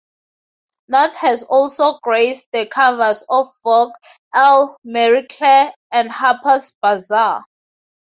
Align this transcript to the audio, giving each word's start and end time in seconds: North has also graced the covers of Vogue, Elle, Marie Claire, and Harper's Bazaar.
North 0.87 1.15
has 1.17 1.43
also 1.43 1.99
graced 1.99 2.47
the 2.51 2.65
covers 2.65 3.23
of 3.29 3.51
Vogue, 3.63 3.91
Elle, 4.33 4.75
Marie 4.83 5.27
Claire, 5.27 5.71
and 5.91 6.09
Harper's 6.09 6.73
Bazaar. 6.81 7.45